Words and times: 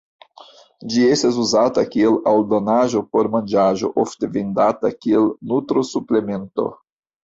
Ĝi 0.93 1.03
estas 1.15 1.37
uzata 1.43 1.83
kiel 1.97 2.17
aldonaĵo 2.33 3.05
por 3.13 3.31
manĝaĵo 3.37 3.95
ofte 4.07 4.33
vendata 4.41 4.95
kiel 5.05 5.33
nutro-suplemento. 5.55 6.73